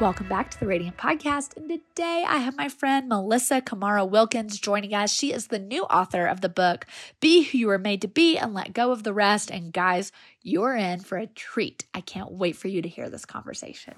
[0.00, 1.58] Welcome back to the Radiant Podcast.
[1.58, 5.12] And today I have my friend Melissa Camara Wilkins joining us.
[5.12, 6.86] She is the new author of the book,
[7.20, 9.50] Be Who You Were Made to Be and Let Go of the Rest.
[9.50, 10.10] And guys,
[10.42, 11.84] you're in for a treat.
[11.92, 13.92] I can't wait for you to hear this conversation.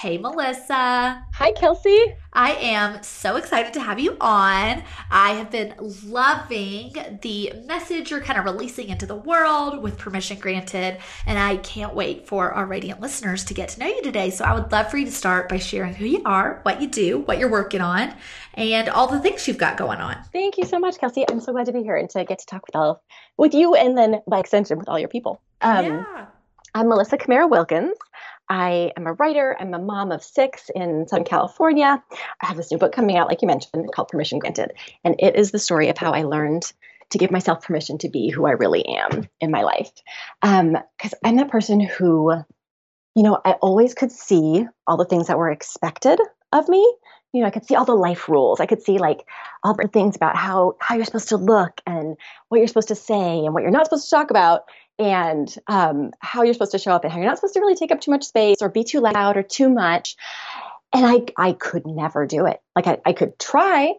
[0.00, 1.24] Hey, Melissa.
[1.32, 2.16] Hi, Kelsey.
[2.30, 4.82] I am so excited to have you on.
[5.10, 5.72] I have been
[6.04, 11.56] loving the message you're kind of releasing into the world with permission granted, and I
[11.56, 14.28] can't wait for our radiant listeners to get to know you today.
[14.28, 16.88] So I would love for you to start by sharing who you are, what you
[16.88, 18.14] do, what you're working on,
[18.52, 20.18] and all the things you've got going on.
[20.30, 21.24] Thank you so much, Kelsey.
[21.26, 23.02] I'm so glad to be here and to get to talk with all
[23.38, 25.40] with you and then by extension with all your people.
[25.62, 26.26] Um, yeah.
[26.76, 27.96] I'm Melissa Camara Wilkins.
[28.48, 29.56] I am a writer.
[29.58, 32.02] I'm a mom of six in Southern California.
[32.42, 34.72] I have this new book coming out, like you mentioned, called Permission Granted.
[35.04, 36.72] And it is the story of how I learned
[37.10, 39.90] to give myself permission to be who I really am in my life.
[40.42, 42.32] Because um, I'm that person who,
[43.14, 46.20] you know, I always could see all the things that were expected
[46.52, 46.80] of me.
[47.32, 48.60] You know, I could see all the life rules.
[48.60, 49.26] I could see like
[49.62, 52.16] all the things about how how you're supposed to look and
[52.48, 54.62] what you're supposed to say and what you're not supposed to talk about
[54.98, 57.76] and um, how you're supposed to show up and how you're not supposed to really
[57.76, 60.16] take up too much space or be too loud or too much.
[60.92, 62.60] And I, I could never do it.
[62.74, 63.92] Like I, I could try,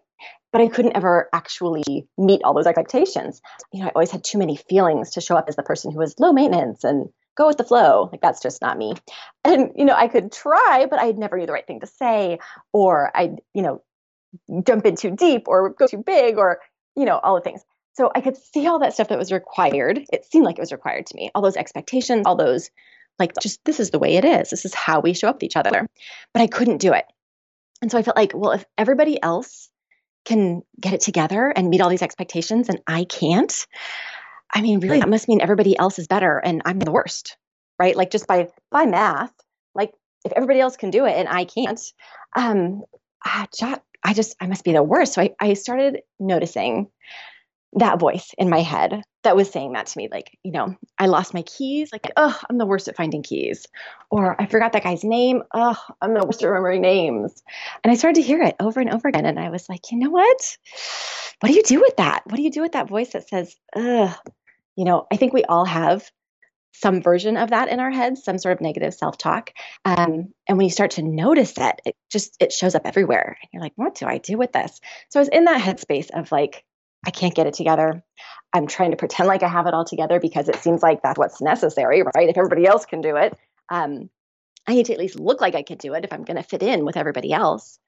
[0.51, 3.41] but I couldn't ever actually meet all those expectations.
[3.71, 5.99] You know, I always had too many feelings to show up as the person who
[5.99, 8.09] was low maintenance and go with the flow.
[8.11, 8.95] Like that's just not me.
[9.43, 12.39] And you know, I could try, but I never knew the right thing to say,
[12.73, 13.83] or I'd you know
[14.63, 16.59] jump in too deep, or go too big, or
[16.95, 17.61] you know all the things.
[17.97, 20.05] So I could see all that stuff that was required.
[20.13, 21.31] It seemed like it was required to me.
[21.33, 22.69] All those expectations, all those,
[23.17, 24.51] like, just this is the way it is.
[24.51, 25.87] This is how we show up to each other.
[26.31, 27.05] But I couldn't do it.
[27.81, 29.71] And so I felt like, well, if everybody else
[30.25, 33.65] can get it together and meet all these expectations and I can't,
[34.53, 37.35] I mean, really, that must mean everybody else is better and I'm the worst,
[37.79, 37.95] right?
[37.95, 39.33] Like, just by by math,
[39.73, 39.91] like
[40.23, 41.81] if everybody else can do it and I can't,
[42.35, 42.83] um,
[43.25, 45.13] I just, I just I must be the worst.
[45.13, 46.91] So I, I started noticing
[47.77, 51.07] that voice in my head that was saying that to me like you know i
[51.07, 53.65] lost my keys like oh i'm the worst at finding keys
[54.09, 57.43] or i forgot that guy's name oh i'm the worst at remembering names
[57.83, 59.97] and i started to hear it over and over again and i was like you
[59.97, 60.57] know what?
[61.39, 62.23] What do you do with that?
[62.25, 64.15] What do you do with that voice that says ugh?
[64.75, 66.09] You know i think we all have
[66.73, 69.51] some version of that in our heads some sort of negative self-talk
[69.85, 73.49] um, and when you start to notice it it just it shows up everywhere and
[73.51, 74.79] you're like what do i do with this?
[75.09, 76.63] So i was in that headspace of like
[77.05, 78.03] I can't get it together.
[78.53, 81.19] I'm trying to pretend like I have it all together because it seems like that's
[81.19, 82.29] what's necessary, right?
[82.29, 83.37] If everybody else can do it,
[83.69, 84.09] um,
[84.67, 86.43] I need to at least look like I could do it if I'm going to
[86.43, 87.79] fit in with everybody else.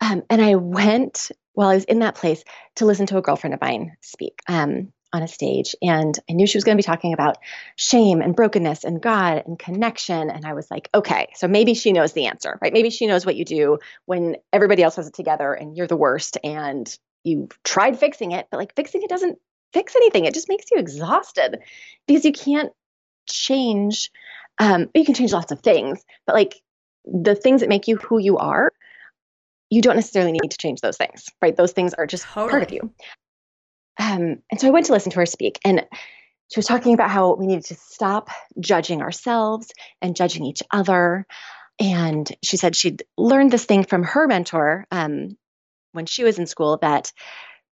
[0.00, 2.44] Um, and I went while I was in that place
[2.76, 5.74] to listen to a girlfriend of mine speak um, on a stage.
[5.82, 7.38] And I knew she was going to be talking about
[7.76, 10.30] shame and brokenness and God and connection.
[10.30, 12.72] And I was like, okay, so maybe she knows the answer, right?
[12.72, 15.96] Maybe she knows what you do when everybody else has it together and you're the
[15.96, 19.38] worst and you've tried fixing it, but like fixing it doesn't
[19.72, 20.24] fix anything.
[20.24, 21.58] It just makes you exhausted
[22.06, 22.72] because you can't
[23.28, 24.10] change.
[24.58, 26.54] Um, you can change lots of things, but like
[27.04, 28.72] the things that make you who you are,
[29.68, 31.56] you don't necessarily need to change those things, right?
[31.56, 32.50] Those things are just totally.
[32.50, 32.94] part of you.
[33.98, 35.84] Um, and so I went to listen to her speak, and
[36.52, 41.26] she was talking about how we needed to stop judging ourselves and judging each other.
[41.80, 45.36] And she said she'd learned this thing from her mentor, um,
[45.96, 47.12] when she was in school that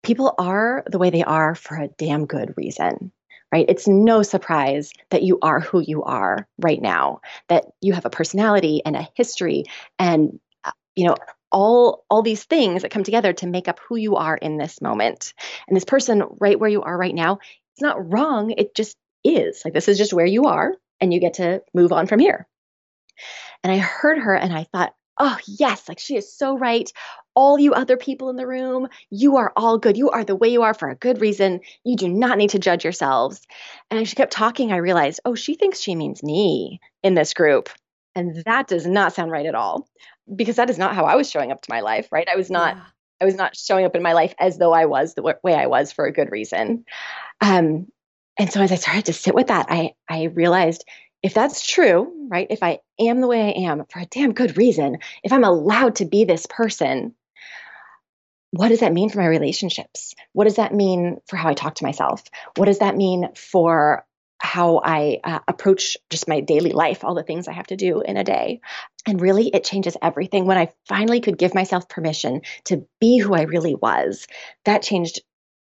[0.02, 3.12] people are the way they are for a damn good reason
[3.52, 3.66] right?
[3.68, 8.10] It's no surprise that you are who you are right now, that you have a
[8.10, 9.64] personality and a history
[9.98, 11.16] and uh, you know
[11.50, 14.80] all all these things that come together to make up who you are in this
[14.80, 15.34] moment.
[15.66, 17.38] And this person right where you are right now,
[17.72, 19.62] it's not wrong, it just is.
[19.64, 22.46] Like this is just where you are and you get to move on from here.
[23.62, 26.90] And I heard her and I thought, oh, yes, like she is so right.
[27.34, 29.96] All you other people in the room, you are all good.
[29.96, 31.60] You are the way you are for a good reason.
[31.84, 33.46] You do not need to judge yourselves.
[33.90, 37.34] And as she kept talking, I realized, oh, she thinks she means me in this
[37.34, 37.68] group.
[38.16, 39.86] And that does not sound right at all
[40.34, 42.28] because that is not how I was showing up to my life, right?
[42.28, 42.76] I was not.
[42.76, 42.82] Yeah.
[43.22, 45.66] I was not showing up in my life as though I was the way I
[45.66, 46.86] was for a good reason.
[47.42, 47.88] Um,
[48.38, 50.86] and so as I started to sit with that, I I realized
[51.22, 52.46] if that's true, right?
[52.50, 55.96] If I am the way I am for a damn good reason, if I'm allowed
[55.96, 57.14] to be this person,
[58.52, 60.14] what does that mean for my relationships?
[60.32, 62.22] What does that mean for how I talk to myself?
[62.56, 64.04] What does that mean for
[64.40, 68.00] how I uh, approach just my daily life, all the things I have to do
[68.00, 68.60] in a day.
[69.06, 70.46] And really, it changes everything.
[70.46, 74.26] When I finally could give myself permission to be who I really was,
[74.64, 75.20] that changed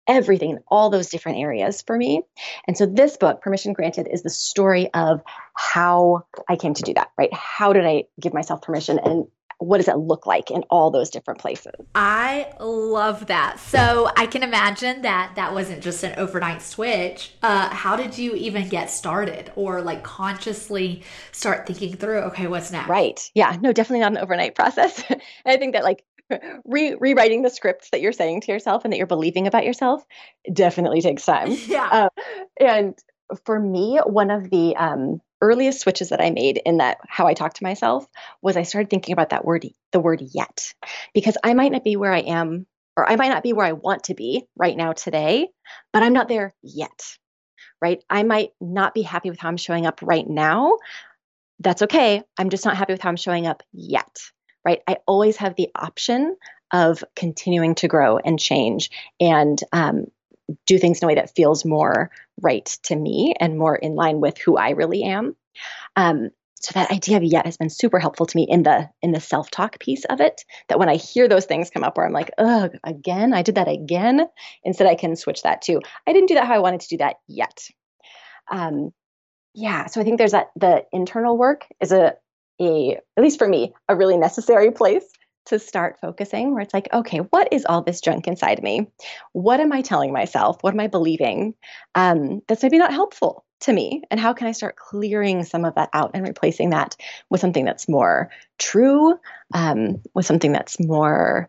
[0.08, 2.22] everything in all those different areas for me.
[2.66, 5.22] And so, this book, Permission Granted, is the story of
[5.54, 7.32] how I came to do that, right?
[7.32, 9.26] How did I give myself permission and
[9.58, 11.72] what does it look like in all those different places?
[11.94, 13.58] I love that.
[13.58, 17.32] So I can imagine that that wasn't just an overnight switch.
[17.42, 22.70] Uh, how did you even get started or like consciously start thinking through, okay, what's
[22.70, 22.88] next?
[22.88, 23.30] Right.
[23.34, 23.56] Yeah.
[23.60, 25.02] No, definitely not an overnight process.
[25.46, 26.04] I think that like
[26.64, 30.04] re- rewriting the scripts that you're saying to yourself and that you're believing about yourself
[30.52, 31.56] definitely takes time.
[31.66, 31.88] Yeah.
[31.90, 32.08] Uh,
[32.60, 32.94] and
[33.44, 37.34] for me, one of the um, earliest switches that I made in that how I
[37.34, 38.06] talk to myself
[38.40, 40.72] was I started thinking about that word, the word yet,
[41.12, 43.72] because I might not be where I am, or I might not be where I
[43.72, 45.48] want to be right now today,
[45.92, 47.16] but I'm not there yet,
[47.82, 48.02] right?
[48.08, 50.78] I might not be happy with how I'm showing up right now.
[51.60, 52.22] That's okay.
[52.38, 54.16] I'm just not happy with how I'm showing up yet,
[54.66, 54.82] right?
[54.88, 56.36] I always have the option
[56.72, 58.90] of continuing to grow and change
[59.20, 60.06] and um,
[60.66, 62.10] do things in a way that feels more
[62.42, 65.36] right to me and more in line with who I really am.
[65.94, 66.30] Um,
[66.60, 69.20] so that idea of yet has been super helpful to me in the in the
[69.20, 72.30] self-talk piece of it that when i hear those things come up where i'm like
[72.38, 74.26] ugh again i did that again
[74.64, 76.96] instead i can switch that to i didn't do that how i wanted to do
[76.96, 77.68] that yet
[78.50, 78.90] um,
[79.54, 82.14] yeah so i think there's that the internal work is a
[82.60, 85.04] a at least for me a really necessary place
[85.46, 88.88] to start focusing where it's like, okay, what is all this junk inside me?
[89.32, 90.58] What am I telling myself?
[90.60, 91.54] What am I believing
[91.94, 94.02] um, that's maybe not helpful to me?
[94.10, 96.96] And how can I start clearing some of that out and replacing that
[97.30, 99.18] with something that's more true,
[99.54, 101.48] um, with something that's more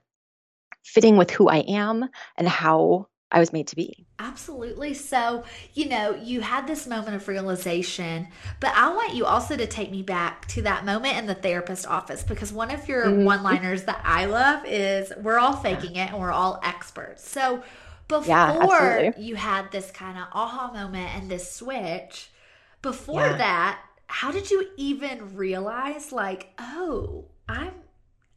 [0.84, 2.08] fitting with who I am
[2.38, 4.06] and how I was made to be.
[4.20, 4.94] Absolutely.
[4.94, 5.44] So,
[5.74, 8.30] you know, you had this moment of realization,
[8.62, 11.86] but I want you also to take me back to that moment in the therapist
[11.88, 13.26] office because one of your mm-hmm.
[13.26, 17.30] one liners that I love is we're all faking it and we're all experts.
[17.30, 17.64] So,
[18.08, 22.30] before yeah, you had this kind of aha moment and this switch,
[22.82, 23.38] before yeah.
[23.38, 27.74] that, how did you even realize like, oh, I'm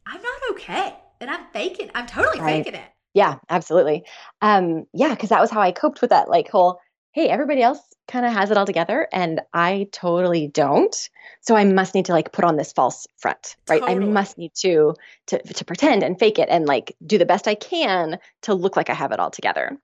[0.05, 1.91] I'm not okay and I'm faking.
[1.95, 2.65] I'm totally right.
[2.65, 2.91] faking it.
[3.13, 4.05] Yeah, absolutely.
[4.41, 6.79] Um, yeah, because that was how I coped with that like whole,
[7.11, 10.95] hey, everybody else kind of has it all together and I totally don't.
[11.41, 13.81] So I must need to like put on this false front, right?
[13.81, 14.05] Totally.
[14.05, 14.95] I must need to
[15.27, 18.75] to to pretend and fake it and like do the best I can to look
[18.75, 19.77] like I have it all together.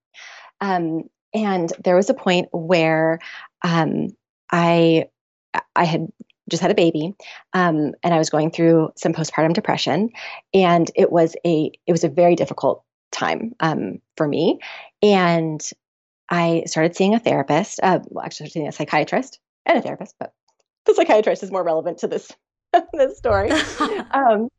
[0.61, 1.03] Um,
[1.33, 3.19] and there was a point where
[3.61, 4.09] um,
[4.51, 5.09] I
[5.75, 6.07] I had
[6.49, 7.13] just had a baby
[7.53, 10.09] um, and i was going through some postpartum depression
[10.53, 14.59] and it was a it was a very difficult time um, for me.
[15.01, 15.61] And
[16.29, 20.33] I started seeing a therapist, uh, well, actually, seeing a psychiatrist and a therapist, but
[20.85, 22.31] the psychiatrist is more relevant to this
[22.93, 23.51] this story.
[24.11, 24.49] um,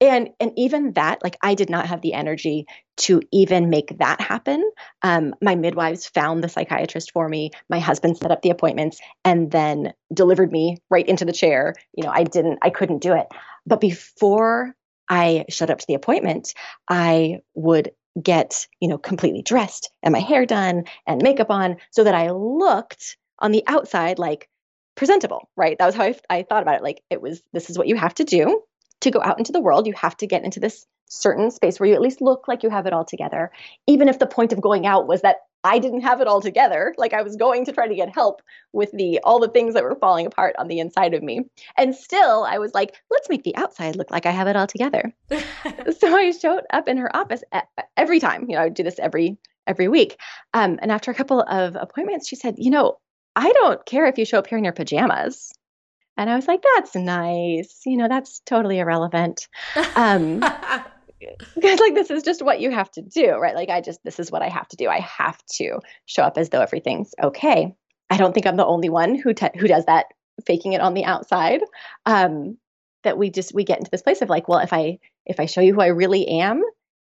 [0.00, 2.66] and and even that, like I did not have the energy
[2.98, 4.70] to even make that happen.
[5.02, 7.50] Um, my midwives found the psychiatrist for me.
[7.68, 11.74] My husband set up the appointments and then delivered me right into the chair.
[11.94, 13.26] You know, I didn't, I couldn't do it.
[13.66, 14.74] But before
[15.08, 16.54] I showed up to the appointment,
[16.88, 22.04] I would get, you know, completely dressed and my hair done and makeup on so
[22.04, 24.48] that I looked on the outside like
[24.96, 25.78] presentable, right?
[25.78, 26.82] That was how I, I thought about it.
[26.82, 28.62] Like it was, this is what you have to do
[29.00, 29.86] to go out into the world.
[29.86, 32.70] You have to get into this certain space where you at least look like you
[32.70, 33.50] have it all together.
[33.86, 36.94] Even if the point of going out was that I didn't have it all together.
[36.98, 39.82] Like I was going to try to get help with the all the things that
[39.82, 41.42] were falling apart on the inside of me.
[41.76, 44.66] And still I was like, let's make the outside look like I have it all
[44.66, 45.12] together.
[45.30, 47.42] so I showed up in her office
[47.96, 48.46] every time.
[48.48, 49.36] You know, I would do this every
[49.66, 50.18] every week.
[50.54, 52.98] Um, and after a couple of appointments, she said, you know,
[53.36, 55.52] I don't care if you show up here in your pajamas.
[56.16, 57.82] And I was like, that's nice.
[57.86, 59.48] You know, that's totally irrelevant.
[59.94, 60.44] Um,
[61.54, 63.54] because like this is just what you have to do right?
[63.54, 64.88] Like i just this is what i have to do.
[64.88, 67.74] I have to show up as though everything's okay.
[68.10, 70.06] I don't think i'm the only one who te- who does that
[70.46, 71.60] faking it on the outside.
[72.06, 72.58] Um
[73.04, 75.46] that we just we get into this place of like well if i if i
[75.46, 76.62] show you who i really am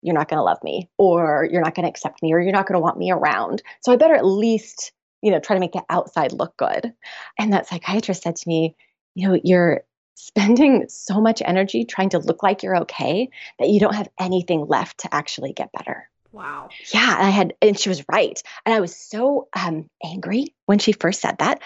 [0.02, 2.52] you're not going to love me or you're not going to accept me or you're
[2.52, 3.62] not going to want me around.
[3.80, 4.92] So i better at least
[5.22, 6.92] you know try to make the outside look good.
[7.38, 8.76] And that psychiatrist said to me
[9.14, 9.82] you know you're
[10.22, 14.64] spending so much energy trying to look like you're okay that you don't have anything
[14.66, 16.08] left to actually get better.
[16.30, 16.68] Wow.
[16.94, 18.40] Yeah, I had, and she was right.
[18.64, 21.60] And I was so um, angry when she first said that.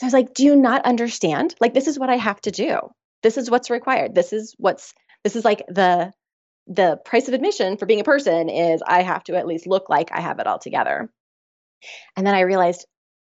[0.00, 1.54] So I was like, "Do you not understand?
[1.60, 2.78] Like, this is what I have to do.
[3.22, 4.14] This is what's required.
[4.14, 6.12] This is what's this is like the
[6.66, 9.90] the price of admission for being a person is I have to at least look
[9.90, 11.10] like I have it all together."
[12.16, 12.86] And then I realized,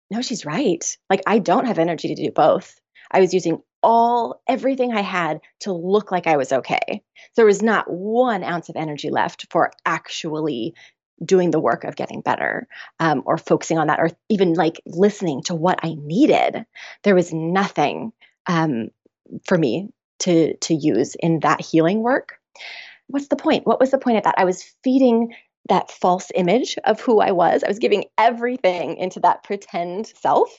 [0.09, 0.83] no, she's right.
[1.09, 2.79] Like, I don't have energy to do both.
[3.11, 7.03] I was using all everything I had to look like I was okay.
[7.35, 10.75] There was not one ounce of energy left for actually
[11.23, 12.67] doing the work of getting better
[12.99, 16.65] um, or focusing on that or even like listening to what I needed.
[17.03, 18.11] There was nothing
[18.47, 18.89] um,
[19.45, 22.39] for me to to use in that healing work.
[23.07, 23.67] What's the point?
[23.67, 24.35] What was the point of that?
[24.37, 25.33] I was feeding
[25.69, 27.63] that false image of who I was.
[27.63, 30.49] I was giving everything into that pretend self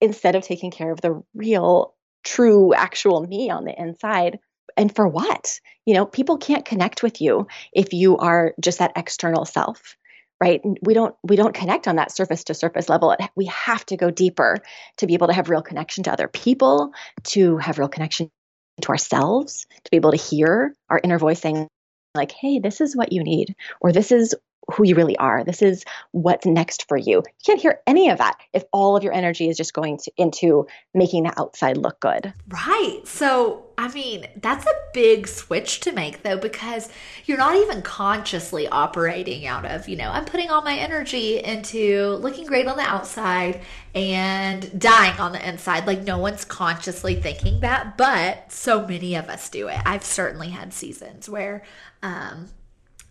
[0.00, 4.38] instead of taking care of the real true actual me on the inside.
[4.76, 5.60] And for what?
[5.86, 9.96] You know people can't connect with you if you are just that external self
[10.42, 10.60] right?
[10.82, 13.14] We don't we don't connect on that surface to surface level.
[13.36, 14.56] We have to go deeper
[14.96, 16.92] to be able to have real connection to other people
[17.34, 18.28] to have real connection
[18.80, 21.68] to ourselves to be able to hear our inner voice saying
[22.14, 24.34] like hey this is what you need or this is
[24.70, 25.44] who you really are.
[25.44, 27.16] This is what's next for you.
[27.16, 30.12] You can't hear any of that if all of your energy is just going to,
[30.16, 32.32] into making the outside look good.
[32.48, 33.00] Right.
[33.04, 36.88] So, I mean, that's a big switch to make though, because
[37.24, 42.10] you're not even consciously operating out of, you know, I'm putting all my energy into
[42.20, 43.60] looking great on the outside
[43.94, 45.86] and dying on the inside.
[45.86, 49.80] Like, no one's consciously thinking that, but so many of us do it.
[49.84, 51.62] I've certainly had seasons where,
[52.02, 52.48] um,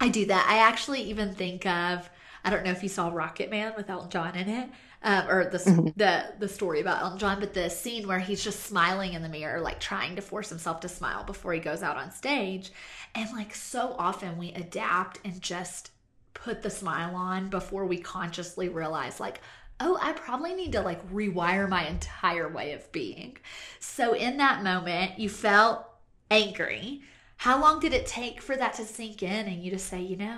[0.01, 0.45] I do that.
[0.49, 2.09] I actually even think of
[2.43, 4.69] I don't know if you saw Rocketman with Elton John in it.
[5.03, 5.87] Um, or the mm-hmm.
[5.95, 9.29] the the story about Elton John, but the scene where he's just smiling in the
[9.29, 12.71] mirror, like trying to force himself to smile before he goes out on stage,
[13.15, 15.91] and like so often we adapt and just
[16.33, 19.41] put the smile on before we consciously realize like
[19.79, 23.37] oh i probably need to like rewire my entire way of being
[23.79, 25.85] so in that moment you felt
[26.29, 27.01] angry
[27.41, 30.15] how long did it take for that to sink in and you to say, you
[30.15, 30.37] know,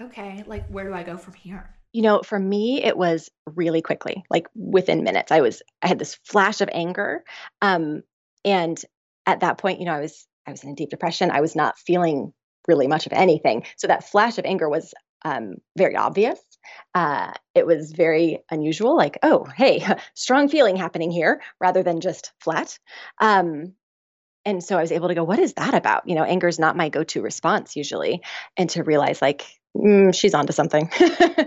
[0.00, 1.76] okay, like where do I go from here?
[1.92, 5.30] You know, for me, it was really quickly, like within minutes.
[5.30, 7.22] I was, I had this flash of anger.
[7.60, 8.02] Um,
[8.46, 8.82] and
[9.26, 11.30] at that point, you know, I was, I was in a deep depression.
[11.30, 12.32] I was not feeling
[12.66, 13.66] really much of anything.
[13.76, 14.94] So that flash of anger was
[15.26, 16.40] um, very obvious.
[16.94, 19.84] Uh, it was very unusual, like, oh, hey,
[20.14, 22.78] strong feeling happening here rather than just flat.
[23.20, 23.74] Um,
[24.44, 26.08] and so I was able to go, what is that about?
[26.08, 28.22] You know, anger is not my go to response usually.
[28.56, 29.46] And to realize, like,
[29.76, 30.90] mm, she's onto something.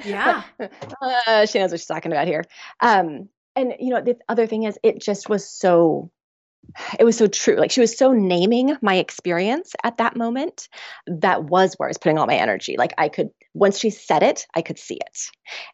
[0.06, 0.44] Yeah.
[1.02, 2.44] uh, she knows what she's talking about here.
[2.80, 6.12] Um, and, you know, the other thing is, it just was so
[6.98, 7.58] it was so true.
[7.58, 10.68] Like she was so naming my experience at that moment.
[11.06, 12.76] That was where I was putting all my energy.
[12.76, 15.20] Like I could, once she said it, I could see it.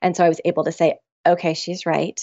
[0.01, 2.19] And so I was able to say, okay, she's right.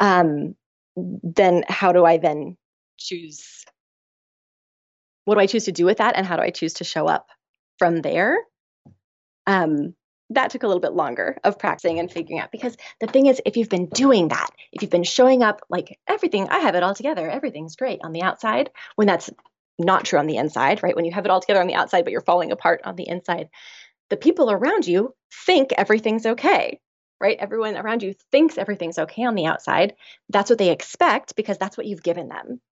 [0.00, 0.56] Um,
[0.96, 2.56] then how do I then
[2.98, 3.64] choose
[5.28, 7.06] what do I choose to do with that and how do I choose to show
[7.06, 7.28] up
[7.78, 8.38] from there?
[9.46, 9.94] Um,
[10.30, 13.40] that took a little bit longer of practicing and figuring out because the thing is,
[13.44, 16.82] if you've been doing that, if you've been showing up like everything, I have it
[16.82, 19.28] all together, everything's great on the outside, when that's
[19.78, 20.96] not true on the inside, right?
[20.96, 23.06] When you have it all together on the outside, but you're falling apart on the
[23.06, 23.50] inside,
[24.08, 25.14] the people around you
[25.46, 26.80] think everything's okay,
[27.20, 27.36] right?
[27.38, 29.94] Everyone around you thinks everything's okay on the outside.
[30.30, 32.62] That's what they expect because that's what you've given them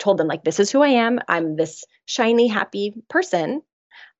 [0.00, 1.20] told them like this is who I am.
[1.28, 3.62] I'm this shiny, happy person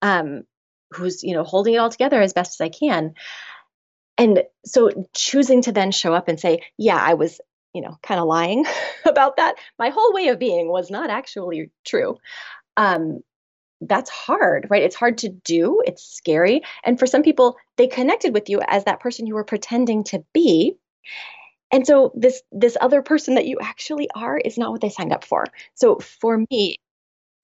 [0.03, 0.45] um,
[0.93, 3.15] who's you know holding it all together as best as I can.
[4.19, 7.41] And so choosing to then show up and say, yeah, I was
[7.75, 8.67] you know kind of lying
[9.05, 9.57] about that.
[9.79, 12.19] My whole way of being was not actually true.
[12.77, 13.21] Um,
[13.81, 14.83] that's hard, right?
[14.83, 15.83] It's hard to do.
[15.87, 16.63] It's scary.
[16.85, 20.23] And for some people, they connected with you as that person you were pretending to
[20.35, 20.77] be
[21.73, 25.13] and so this this other person that you actually are is not what they signed
[25.13, 25.47] up for.
[25.75, 26.77] So for me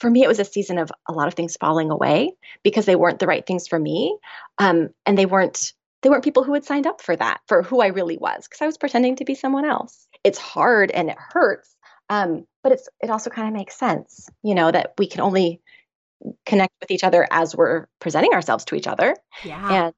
[0.00, 2.96] for me it was a season of a lot of things falling away because they
[2.96, 4.16] weren't the right things for me.
[4.58, 7.80] Um, and they weren't they weren't people who had signed up for that for who
[7.80, 10.06] i really was because i was pretending to be someone else.
[10.24, 11.76] It's hard and it hurts
[12.08, 15.60] um, but it's it also kind of makes sense you know that we can only
[16.44, 19.14] connect with each other as we're presenting ourselves to each other.
[19.44, 19.86] Yeah.
[19.86, 19.94] And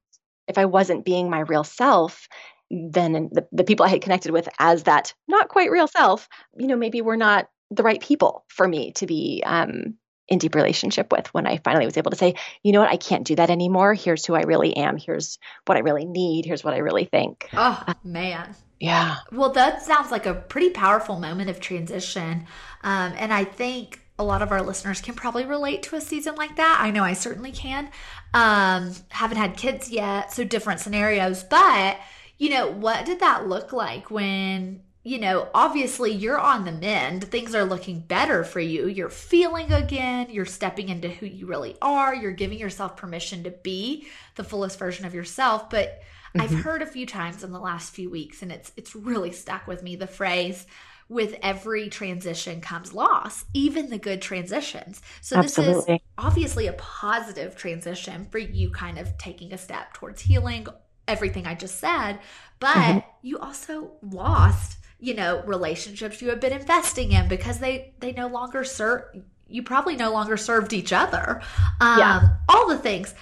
[0.49, 2.27] if i wasn't being my real self
[2.71, 6.67] then the, the people I had connected with as that not quite real self, you
[6.67, 9.95] know, maybe were not the right people for me to be um,
[10.29, 12.97] in deep relationship with when I finally was able to say, you know what, I
[12.97, 13.95] can't do that anymore.
[13.95, 14.97] Here's who I really am.
[14.97, 16.45] Here's what I really need.
[16.45, 17.49] Here's what I really think.
[17.55, 18.55] Oh, man.
[18.81, 19.17] Yeah.
[19.33, 22.47] Well, that sounds like a pretty powerful moment of transition.
[22.83, 26.35] Um, and I think a lot of our listeners can probably relate to a season
[26.35, 26.79] like that.
[26.81, 27.91] I know I certainly can.
[28.35, 31.43] Um, haven't had kids yet, so different scenarios.
[31.43, 31.99] But,
[32.39, 37.25] you know, what did that look like when, you know, obviously you're on the mend,
[37.25, 41.77] things are looking better for you, you're feeling again, you're stepping into who you really
[41.83, 45.69] are, you're giving yourself permission to be the fullest version of yourself.
[45.69, 46.01] But
[46.37, 46.41] mm-hmm.
[46.41, 49.67] I've heard a few times in the last few weeks, and it's it's really stuck
[49.67, 50.65] with me the phrase,
[51.09, 55.01] with every transition comes loss, even the good transitions.
[55.23, 55.75] So Absolutely.
[55.75, 60.67] this is obviously a positive transition for you kind of taking a step towards healing
[61.09, 62.19] everything I just said,
[62.61, 62.99] but mm-hmm.
[63.23, 68.29] you also lost, you know, relationships you have been investing in because they they no
[68.29, 69.03] longer serve
[69.51, 71.41] you probably no longer served each other.
[71.81, 72.29] Um yeah.
[72.49, 73.15] all the things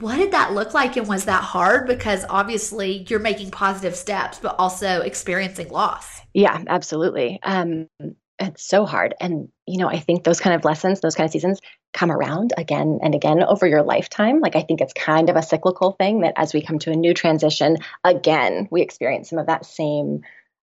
[0.00, 4.40] what did that look like and was that hard because obviously you're making positive steps
[4.40, 7.88] but also experiencing loss yeah absolutely um
[8.38, 9.14] it's so hard.
[9.20, 11.60] And you know i think those kind of lessons those kind of seasons
[11.94, 14.40] come around again and again over your lifetime.
[14.40, 16.96] Like i think it's kind of a cyclical thing that as we come to a
[16.96, 20.20] new transition again we experience some of that same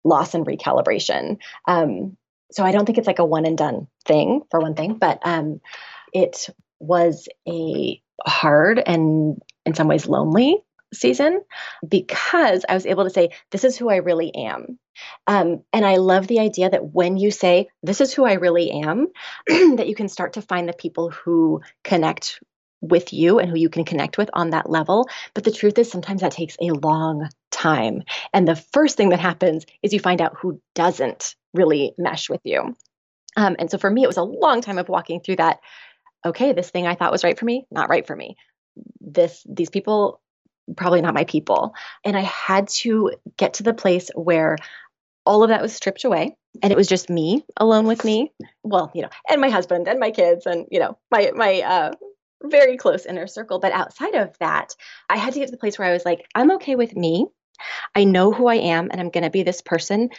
[0.03, 1.37] loss and recalibration.
[1.67, 2.17] Um
[2.51, 5.19] so i don't think it's like a one and done thing for one thing but
[5.23, 5.61] um
[6.13, 6.47] it
[6.79, 10.57] was a hard and in some ways lonely
[10.95, 11.41] season
[11.87, 14.79] because I was able to say, This is who I really am.
[15.27, 18.71] Um, and I love the idea that when you say, This is who I really
[18.71, 19.07] am,
[19.47, 22.39] that you can start to find the people who connect
[22.81, 25.07] with you and who you can connect with on that level.
[25.33, 28.03] But the truth is, sometimes that takes a long time.
[28.33, 32.41] And the first thing that happens is you find out who doesn't really mesh with
[32.43, 32.75] you.
[33.37, 35.59] Um, and so for me, it was a long time of walking through that
[36.25, 38.35] okay, this thing I thought was right for me, not right for me.
[38.99, 40.21] This these people
[40.75, 41.73] probably not my people.
[42.03, 44.57] And I had to get to the place where
[45.25, 48.31] all of that was stripped away and it was just me alone with me.
[48.63, 51.91] Well, you know, and my husband and my kids and, you know, my my uh
[52.43, 54.75] very close inner circle, but outside of that,
[55.09, 57.27] I had to get to the place where I was like, I'm okay with me.
[57.95, 60.09] I know who I am and I'm going to be this person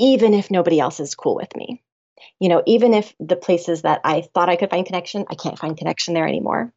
[0.00, 1.82] even if nobody else is cool with me
[2.40, 5.58] you know, even if the places that I thought I could find connection, I can't
[5.58, 6.72] find connection there anymore.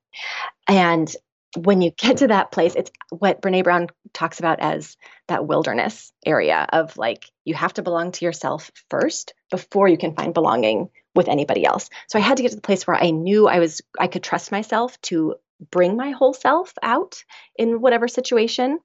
[0.68, 1.14] And
[1.58, 4.96] when you get to that place, it's what Brene Brown talks about as
[5.28, 10.16] that wilderness area of like, you have to belong to yourself first before you can
[10.16, 11.90] find belonging with anybody else.
[12.08, 14.24] So I had to get to the place where I knew I was, I could
[14.24, 15.36] trust myself to
[15.72, 17.24] bring my whole self out
[17.58, 18.80] in whatever situation,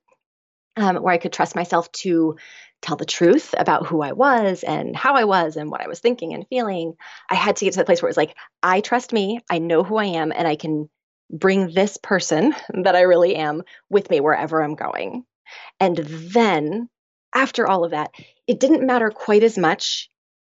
[0.76, 2.36] um, where I could trust myself to
[2.82, 6.00] tell the truth about who I was and how I was and what I was
[6.00, 6.94] thinking and feeling.
[7.30, 9.58] I had to get to the place where it was like, I trust me, I
[9.58, 10.90] know who I am, and I can
[11.30, 15.24] bring this person that I really am with me wherever I'm going.
[15.80, 16.88] And then
[17.34, 18.10] after all of that,
[18.46, 20.08] it didn't matter quite as much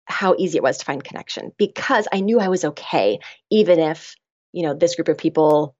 [0.07, 3.19] how easy it was to find connection because I knew I was okay,
[3.51, 4.15] even if,
[4.53, 5.75] you know, this group of people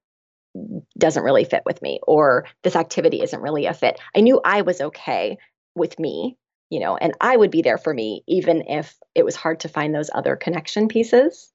[0.99, 3.99] doesn't really fit with me or this activity isn't really a fit.
[4.15, 5.39] I knew I was okay
[5.75, 6.37] with me,
[6.69, 9.69] you know, and I would be there for me, even if it was hard to
[9.69, 11.53] find those other connection pieces.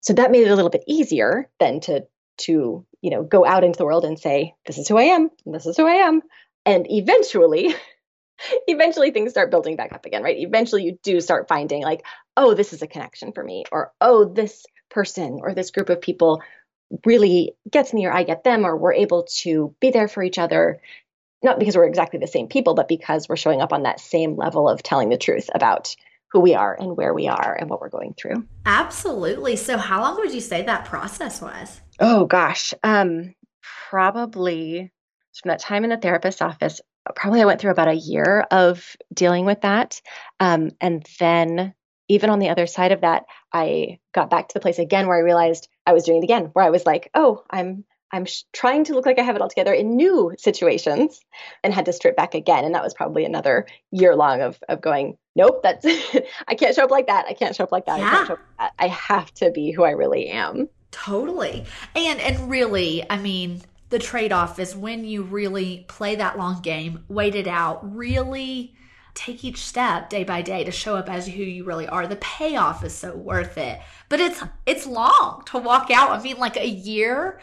[0.00, 3.64] So that made it a little bit easier than to to you know go out
[3.64, 6.22] into the world and say this is who i am this is who i am
[6.66, 7.74] and eventually
[8.66, 12.04] eventually things start building back up again right eventually you do start finding like
[12.36, 16.00] oh this is a connection for me or oh this person or this group of
[16.00, 16.42] people
[17.04, 20.38] really gets me or i get them or we're able to be there for each
[20.38, 20.80] other
[21.44, 24.34] not because we're exactly the same people, but because we're showing up on that same
[24.34, 25.94] level of telling the truth about
[26.32, 28.44] who we are and where we are and what we're going through.
[28.66, 29.54] Absolutely.
[29.54, 31.80] So how long would you say that process was?
[32.00, 32.74] Oh gosh.
[32.82, 33.34] Um
[33.90, 34.92] probably
[35.40, 36.80] from that time in the therapist's office,
[37.14, 40.00] probably I went through about a year of dealing with that.
[40.40, 41.74] Um, and then
[42.08, 45.16] even on the other side of that, I got back to the place again where
[45.16, 48.44] I realized I was doing it again, where I was like, oh, I'm I'm sh-
[48.52, 51.20] trying to look like I have it all together in new situations
[51.64, 52.64] and had to strip back again.
[52.64, 55.84] And that was probably another year long of, of going, nope, that's,
[56.46, 57.26] I can't show up like that.
[57.28, 57.98] I can't show up like that.
[57.98, 58.06] Yeah.
[58.06, 58.72] I can't show up like that.
[58.78, 60.68] I have to be who I really am.
[60.94, 61.64] Totally.
[61.94, 66.62] And, and really, I mean, the trade off is when you really play that long
[66.62, 68.74] game, wait it out, really
[69.14, 72.16] take each step day by day to show up as who you really are the
[72.16, 73.78] payoff is so worth it
[74.08, 77.38] but it's it's long to walk out i mean like a year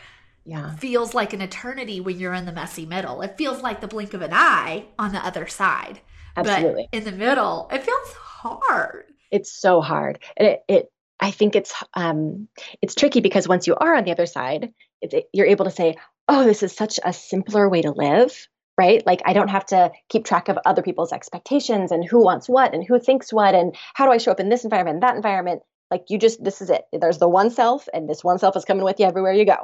[0.45, 0.75] yeah.
[0.75, 3.21] feels like an eternity when you're in the messy middle.
[3.21, 5.99] It feels like the blink of an eye on the other side.
[6.35, 6.87] Absolutely.
[6.91, 9.05] But in the middle, it feels hard.
[9.29, 10.19] It's so hard.
[10.37, 12.47] And it, it I think it's um
[12.81, 15.95] it's tricky because once you are on the other side, it, you're able to say,
[16.27, 19.05] "Oh, this is such a simpler way to live." Right?
[19.05, 22.73] Like I don't have to keep track of other people's expectations and who wants what
[22.73, 25.61] and who thinks what and how do I show up in this environment, that environment.
[25.91, 26.85] Like you just, this is it.
[26.93, 29.57] There's the one self, and this one self is coming with you everywhere you go.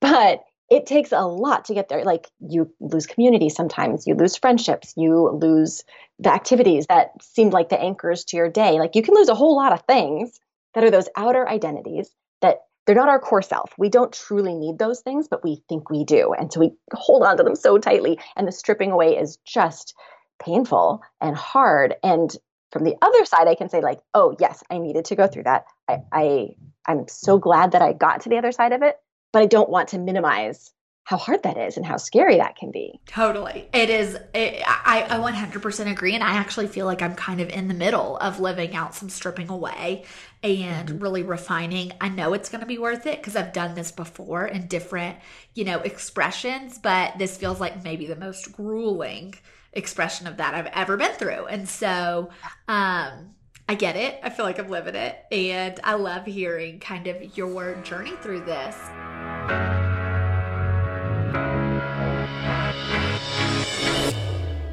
[0.00, 2.04] But it takes a lot to get there.
[2.04, 5.82] Like you lose community sometimes, you lose friendships, you lose
[6.18, 8.78] the activities that seemed like the anchors to your day.
[8.78, 10.38] Like you can lose a whole lot of things
[10.74, 12.10] that are those outer identities
[12.42, 13.72] that they're not our core self.
[13.78, 16.34] We don't truly need those things, but we think we do.
[16.38, 18.18] And so we hold on to them so tightly.
[18.36, 19.94] And the stripping away is just
[20.42, 21.94] painful and hard.
[22.02, 22.36] And
[22.72, 25.44] from the other side, I can say, like, oh, yes, I needed to go through
[25.44, 25.64] that.
[25.88, 26.48] I, I
[26.86, 28.96] I'm so glad that I got to the other side of it
[29.34, 32.70] but I don't want to minimize how hard that is and how scary that can
[32.70, 33.00] be.
[33.06, 33.68] Totally.
[33.74, 34.16] It is.
[34.32, 36.14] It, I, I 100% agree.
[36.14, 39.10] And I actually feel like I'm kind of in the middle of living out some
[39.10, 40.04] stripping away
[40.44, 40.98] and mm-hmm.
[40.98, 41.92] really refining.
[42.00, 45.16] I know it's going to be worth it because I've done this before in different,
[45.54, 49.34] you know, expressions, but this feels like maybe the most grueling
[49.72, 51.46] expression of that I've ever been through.
[51.46, 52.30] And so,
[52.68, 53.34] um,
[53.66, 54.20] I get it.
[54.22, 55.24] I feel like I'm living it.
[55.32, 58.76] And I love hearing kind of your journey through this.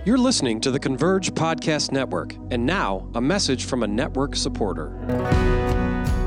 [0.04, 5.61] You're listening to the Converge Podcast Network, and now a message from a network supporter.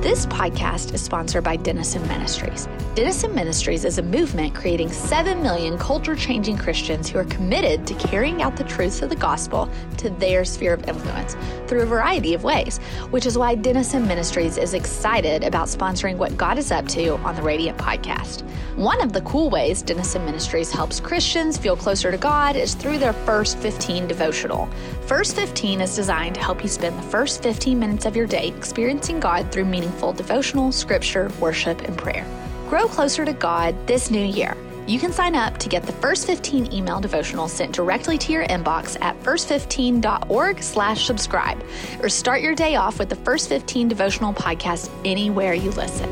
[0.04, 2.68] This podcast is sponsored by Denison Ministries.
[2.94, 7.94] Denison Ministries is a movement creating 7 million culture changing Christians who are committed to
[7.94, 11.36] carrying out the truths of the gospel to their sphere of influence
[11.66, 12.76] through a variety of ways,
[13.12, 17.34] which is why Denison Ministries is excited about sponsoring what God is up to on
[17.34, 18.42] the Radiant podcast.
[18.76, 22.98] One of the cool ways Denison Ministries helps Christians feel closer to God is through
[22.98, 24.66] their First 15 devotional.
[25.06, 28.48] First 15 is designed to help you spend the first 15 minutes of your day
[28.48, 32.26] experiencing God through meaningful devotional, scripture, worship, and prayer.
[32.68, 34.56] Grow closer to God this new year.
[34.86, 38.46] You can sign up to get the First 15 email devotional sent directly to your
[38.46, 41.64] inbox at first15.org slash subscribe,
[42.02, 46.10] or start your day off with the First 15 devotional podcast anywhere you listen.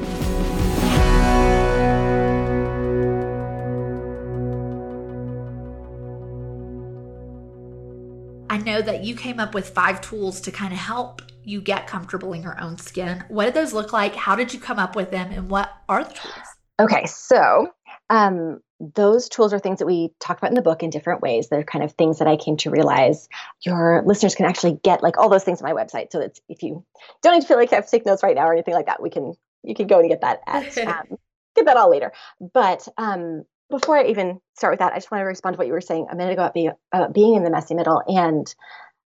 [8.49, 11.87] I know that you came up with five tools to kind of help you get
[11.87, 13.25] comfortable in your own skin.
[13.29, 14.15] What did those look like?
[14.15, 15.31] How did you come up with them?
[15.33, 16.35] And what are the tools?
[16.81, 17.69] Okay, so
[18.11, 21.49] um, those tools are things that we talk about in the book in different ways.
[21.49, 23.29] They're kind of things that I came to realize
[23.65, 26.11] your listeners can actually get like all those things on my website.
[26.11, 26.85] So that if you
[27.23, 28.87] don't need to feel like I have to take notes right now or anything like
[28.87, 31.19] that, we can you can go and get that at um,
[31.55, 32.13] get that all later.
[32.41, 35.67] But um, before I even start with that, I just want to respond to what
[35.67, 38.03] you were saying a minute ago about, be, about being in the messy middle.
[38.07, 38.53] And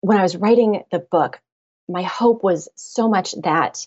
[0.00, 1.40] when I was writing the book,
[1.88, 3.86] my hope was so much that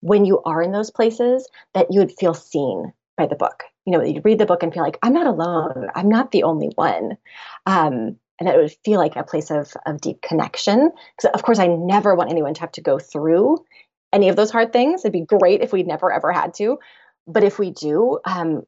[0.00, 3.64] when you are in those places, that you would feel seen by the book.
[3.84, 5.88] You know, you'd read the book and feel like, I'm not alone.
[5.94, 7.16] I'm not the only one.
[7.66, 10.90] Um, and that it would feel like a place of, of deep connection.
[11.16, 13.58] Because, of course, I never want anyone to have to go through
[14.12, 15.04] any of those hard things.
[15.04, 16.78] It'd be great if we never ever had to.
[17.26, 18.62] But if we do, um,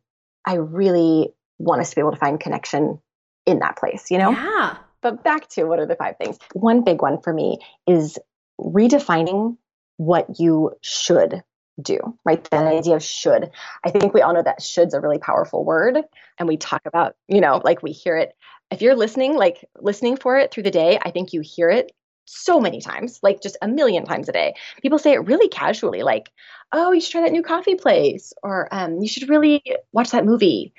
[0.44, 3.00] I really want us to be able to find connection
[3.46, 4.30] in that place, you know?
[4.30, 4.76] Yeah.
[5.00, 6.38] But back to what are the five things?
[6.52, 8.18] One big one for me is
[8.60, 9.56] redefining
[9.96, 11.42] what you should
[11.80, 12.42] do, right?
[12.50, 13.50] That idea of should.
[13.84, 15.98] I think we all know that should's a really powerful word.
[16.38, 18.34] And we talk about, you know, like we hear it.
[18.70, 21.92] If you're listening, like listening for it through the day, I think you hear it
[22.26, 24.54] so many times, like just a million times a day.
[24.82, 26.30] People say it really casually, like,
[26.72, 29.62] oh, you should try that new coffee place, or um, you should really
[29.92, 30.72] watch that movie.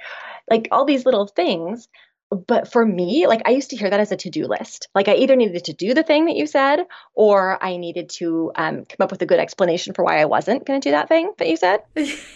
[0.50, 1.88] Like all these little things
[2.30, 4.88] but for me, like I used to hear that as a to do list.
[4.96, 8.52] Like I either needed to do the thing that you said, or I needed to
[8.56, 11.08] um, come up with a good explanation for why I wasn't going to do that
[11.08, 11.82] thing that you said.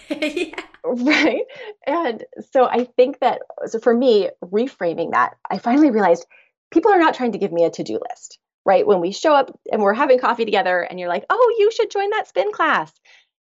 [0.09, 0.61] yeah.
[0.83, 1.43] Right.
[1.85, 6.25] And so I think that, so for me, reframing that, I finally realized
[6.71, 8.85] people are not trying to give me a to do list, right?
[8.85, 11.91] When we show up and we're having coffee together and you're like, oh, you should
[11.91, 12.91] join that spin class.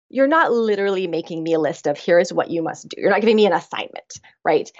[0.09, 2.99] You're not literally making me a list of here is what you must do.
[2.99, 4.71] You're not giving me an assignment, right?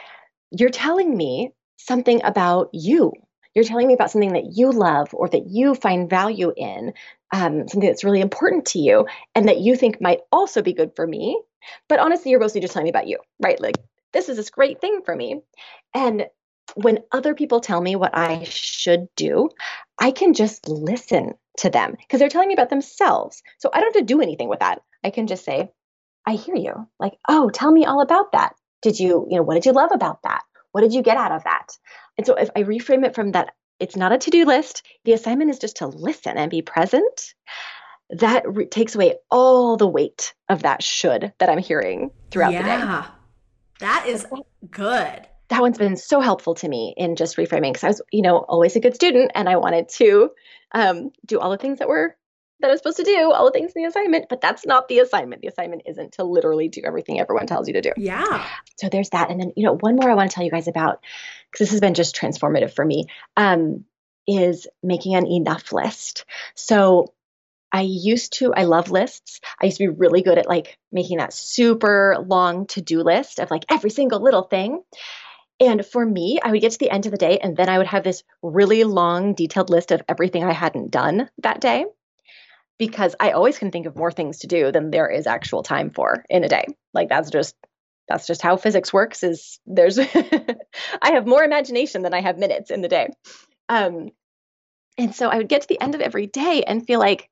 [0.52, 3.14] You're telling me something about you.
[3.56, 6.94] You're telling me about something that you love or that you find value in,
[7.34, 10.92] um, something that's really important to you, and that you think might also be good
[10.96, 11.42] for me.
[11.88, 13.60] But honestly, you're mostly just telling me about you, right?
[13.60, 13.78] Like,
[14.14, 15.42] this is this great thing for me.
[15.94, 16.28] And
[16.76, 19.50] when other people tell me what I should do,
[19.98, 23.42] I can just listen to them because they're telling me about themselves.
[23.58, 24.82] So I don't have to do anything with that.
[25.04, 25.72] I can just say,
[26.26, 26.88] I hear you.
[27.00, 29.92] Like, oh, tell me all about that did you, you know, what did you love
[29.94, 30.42] about that?
[30.72, 31.78] What did you get out of that?
[32.18, 35.14] And so if I reframe it from that, it's not a to do list, the
[35.14, 37.34] assignment is just to listen and be present.
[38.10, 42.62] That re- takes away all the weight of that should that I'm hearing throughout yeah,
[42.62, 42.78] the day.
[42.78, 43.06] Yeah,
[43.80, 44.26] that is
[44.70, 45.28] good.
[45.50, 48.38] That one's been so helpful to me in just reframing because I was, you know,
[48.38, 50.30] always a good student and I wanted to
[50.74, 52.16] um, do all the things that were
[52.60, 55.00] that I'm supposed to do, all the things in the assignment, but that's not the
[55.00, 55.42] assignment.
[55.42, 57.92] The assignment isn't to literally do everything everyone tells you to do.
[57.98, 58.46] Yeah.
[58.78, 59.32] So there's that.
[59.32, 61.04] And then, you know, one more I want to tell you guys about,
[61.52, 63.06] because this has been just transformative for me,
[63.38, 63.86] um,
[64.28, 66.26] is making an enough list.
[66.54, 67.14] So
[67.72, 69.40] I used to, I love lists.
[69.62, 73.40] I used to be really good at like making that super long to do list
[73.40, 74.82] of like every single little thing.
[75.62, 77.78] And for me, I would get to the end of the day and then I
[77.78, 81.86] would have this really long, detailed list of everything I hadn't done that day
[82.80, 85.92] because I always can think of more things to do than there is actual time
[85.92, 86.66] for in a day.
[86.94, 87.56] Like that's just
[88.08, 90.00] that's just how physics works is there's
[91.02, 93.10] I have more imagination than I have minutes in the day.
[93.68, 94.10] Um
[94.98, 97.30] and so I would get to the end of every day and feel like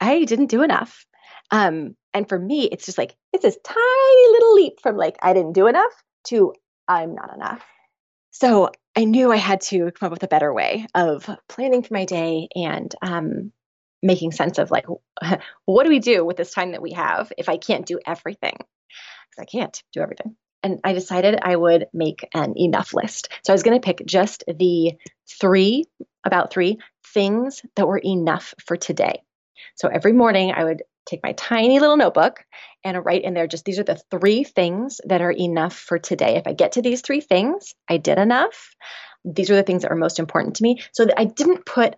[0.00, 1.04] I didn't do enough.
[1.52, 5.34] Um and for me it's just like it's this tiny little leap from like I
[5.34, 5.92] didn't do enough
[6.28, 6.54] to
[6.88, 7.62] I'm not enough.
[8.30, 11.92] So I knew I had to come up with a better way of planning for
[11.92, 13.52] my day and um,
[14.02, 14.86] making sense of like,
[15.64, 18.56] what do we do with this time that we have if I can't do everything?
[18.56, 20.36] Because I can't do everything.
[20.62, 23.28] And I decided I would make an enough list.
[23.44, 24.94] So I was going to pick just the
[25.40, 25.84] three,
[26.24, 26.78] about three
[27.12, 29.22] things that were enough for today.
[29.76, 32.44] So every morning I would take my tiny little notebook
[32.84, 36.36] and write in there just these are the three things that are enough for today.
[36.36, 38.74] If I get to these three things, I did enough.
[39.24, 40.82] These are the things that are most important to me.
[40.92, 41.96] So I didn't put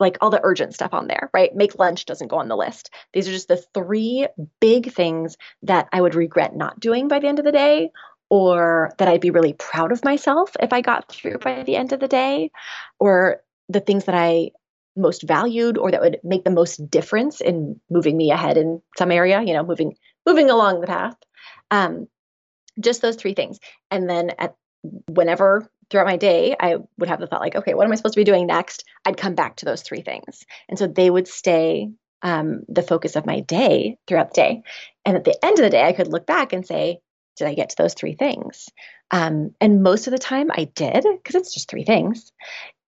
[0.00, 1.54] like all the urgent stuff on there, right?
[1.54, 2.90] Make lunch doesn't go on the list.
[3.12, 4.28] These are just the three
[4.60, 7.90] big things that I would regret not doing by the end of the day
[8.30, 11.92] or that I'd be really proud of myself if I got through by the end
[11.92, 12.50] of the day
[12.98, 14.50] or the things that I
[14.96, 19.12] most valued or that would make the most difference in moving me ahead in some
[19.12, 21.16] area, you know, moving moving along the path.
[21.70, 22.08] Um,
[22.80, 23.58] just those three things.
[23.90, 24.54] And then at
[25.08, 28.14] whenever throughout my day, I would have the thought like, okay, what am I supposed
[28.14, 28.84] to be doing next?
[29.04, 30.44] I'd come back to those three things.
[30.68, 31.90] And so they would stay
[32.22, 34.62] um, the focus of my day throughout the day.
[35.04, 37.00] And at the end of the day, I could look back and say,
[37.36, 38.68] did I get to those three things?
[39.10, 42.32] Um, and most of the time I did because it's just three things.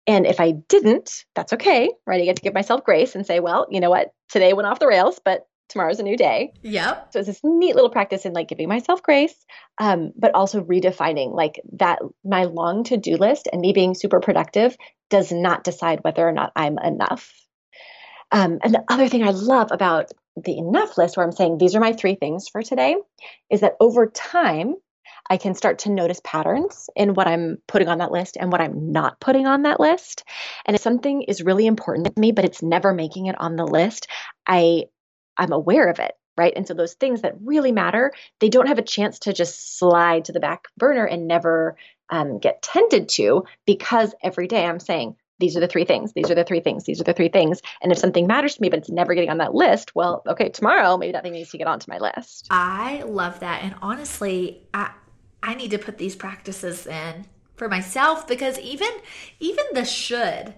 [0.07, 2.23] And if I didn't, that's okay, right?
[2.23, 4.13] I get to give myself grace and say, well, you know what?
[4.31, 6.53] Today went off the rails, but tomorrow's a new day.
[6.63, 7.13] Yep.
[7.13, 9.35] So it's this neat little practice in like giving myself grace,
[9.79, 14.21] um, but also redefining like that my long to do list and me being super
[14.21, 14.77] productive
[15.11, 17.33] does not decide whether or not I'm enough.
[18.31, 21.75] Um, and the other thing I love about the enough list, where I'm saying these
[21.75, 22.97] are my three things for today,
[23.51, 24.75] is that over time,
[25.31, 28.61] I can start to notice patterns in what I'm putting on that list and what
[28.61, 30.25] I'm not putting on that list.
[30.65, 33.67] And if something is really important to me, but it's never making it on the
[33.67, 34.09] list,
[34.47, 34.85] I
[35.39, 36.53] I'm aware of it, right?
[36.55, 40.27] And so those things that really matter, they don't have a chance to just slide
[40.27, 41.77] to the back burner and never
[42.11, 46.31] um, get tended to because every day I'm saying, these are the three things, these
[46.31, 47.63] are the three things, these are the three things.
[47.81, 50.49] And if something matters to me, but it's never getting on that list, well, okay,
[50.49, 52.49] tomorrow, maybe that thing needs to get onto my list.
[52.51, 53.63] I love that.
[53.63, 54.91] And honestly, I,
[55.43, 58.89] I need to put these practices in for myself because even
[59.41, 60.55] even the should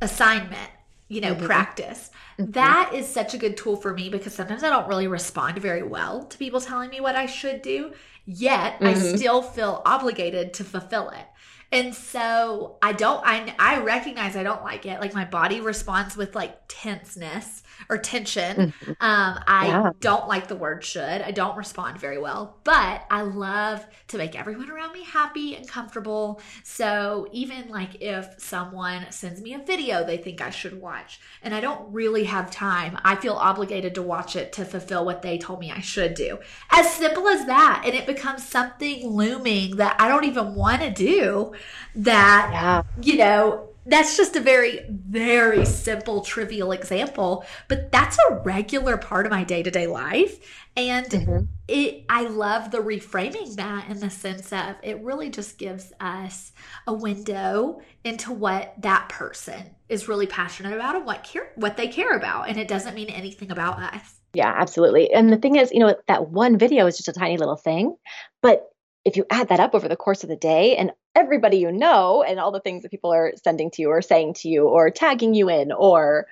[0.00, 0.70] assignment,
[1.10, 1.44] you know, mm-hmm.
[1.44, 2.10] practice.
[2.38, 2.52] Mm-hmm.
[2.52, 5.82] That is such a good tool for me because sometimes I don't really respond very
[5.82, 7.92] well to people telling me what I should do,
[8.24, 8.86] yet mm-hmm.
[8.86, 11.26] I still feel obligated to fulfill it.
[11.72, 15.00] And so I don't I I recognize I don't like it.
[15.00, 18.56] Like my body responds with like tenseness or tension.
[18.56, 18.90] Mm-hmm.
[19.00, 19.90] Um, I yeah.
[20.00, 21.22] don't like the word should.
[21.22, 25.66] I don't respond very well, but I love to make everyone around me happy and
[25.66, 26.40] comfortable.
[26.62, 31.54] So even like if someone sends me a video they think I should watch and
[31.54, 35.38] I don't really have time, I feel obligated to watch it to fulfill what they
[35.38, 36.38] told me I should do.
[36.70, 37.82] As simple as that.
[37.84, 41.52] And it becomes something looming that I don't even want to do
[41.96, 42.82] that, yeah.
[43.02, 49.26] you know, that's just a very very simple trivial example but that's a regular part
[49.26, 50.38] of my day-to-day life.
[50.76, 51.44] And mm-hmm.
[51.68, 56.52] it i love the reframing that in the sense of it really just gives us
[56.86, 61.88] a window into what that person is really passionate about and what care what they
[61.88, 64.20] care about and it doesn't mean anything about us.
[64.32, 65.12] Yeah absolutely.
[65.12, 67.96] And the thing is you know that one video is just a tiny little thing
[68.42, 68.66] but
[69.04, 72.22] if you add that up over the course of the day and everybody you know
[72.22, 74.90] and all the things that people are sending to you or saying to you or
[74.90, 76.26] tagging you in or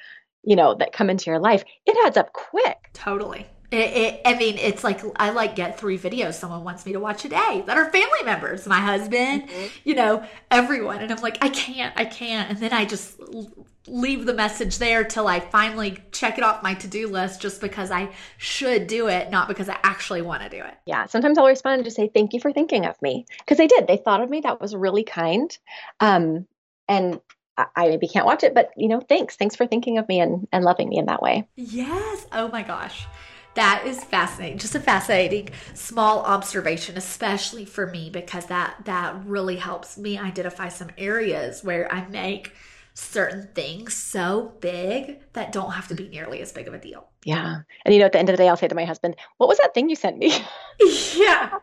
[0.44, 2.90] you know that come into your life it adds up quick.
[2.92, 6.92] Totally it, it, I mean, it's like I like get three videos someone wants me
[6.92, 9.66] to watch a day that are family members, my husband, mm-hmm.
[9.84, 13.20] you know, everyone, and I'm like, I can't, I can't, and then I just
[13.88, 17.60] leave the message there till I finally check it off my to do list just
[17.60, 20.74] because I should do it, not because I actually want to do it.
[20.86, 21.06] Yeah.
[21.06, 23.26] Sometimes I'll respond and just say, Thank you for thinking of me.
[23.38, 23.86] Because they did.
[23.86, 24.40] They thought of me.
[24.40, 25.56] That was really kind.
[26.00, 26.46] Um,
[26.88, 27.20] and
[27.56, 29.36] I, I maybe can't watch it, but you know, thanks.
[29.36, 31.48] Thanks for thinking of me and, and loving me in that way.
[31.56, 32.26] Yes.
[32.32, 33.06] Oh my gosh.
[33.58, 34.58] That is fascinating.
[34.58, 40.68] Just a fascinating small observation, especially for me, because that that really helps me identify
[40.68, 42.52] some areas where I make
[42.94, 47.08] certain things so big that don't have to be nearly as big of a deal.
[47.24, 47.62] Yeah.
[47.84, 49.48] And you know, at the end of the day, I'll say to my husband, What
[49.48, 50.28] was that thing you sent me?
[51.16, 51.58] yeah.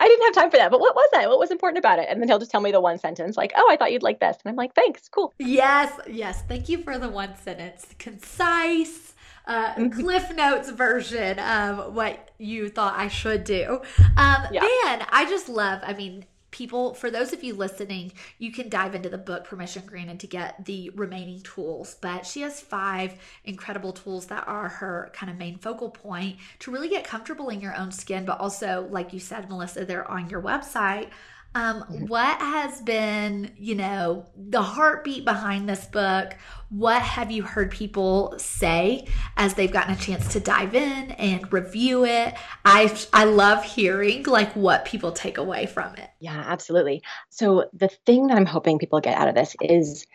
[0.00, 1.28] I didn't have time for that, but what was that?
[1.28, 2.08] What was important about it?
[2.08, 4.18] And then he'll just tell me the one sentence, like, oh, I thought you'd like
[4.18, 4.36] this.
[4.44, 5.32] And I'm like, thanks, cool.
[5.38, 6.42] Yes, yes.
[6.48, 7.86] Thank you for the one sentence.
[7.98, 9.14] Concise,
[9.46, 9.88] uh.
[9.92, 13.80] Cliff Notes version of what you thought I should do.
[14.16, 14.60] Um, yeah.
[14.84, 16.24] Man, I just love, I mean,
[16.56, 20.26] people, for those of you listening, you can dive into the book Permission Granted to
[20.26, 21.96] get the remaining tools.
[22.00, 26.70] But she has five incredible tools that are her kind of main focal point to
[26.70, 30.30] really get comfortable in your own skin, but also, like you said, Melissa, they're on
[30.30, 31.10] your website.
[31.56, 36.36] Um, what has been, you know, the heartbeat behind this book?
[36.68, 39.06] What have you heard people say
[39.38, 42.34] as they've gotten a chance to dive in and review it?
[42.66, 46.10] I I love hearing like what people take away from it.
[46.20, 47.02] Yeah, absolutely.
[47.30, 50.06] So the thing that I'm hoping people get out of this is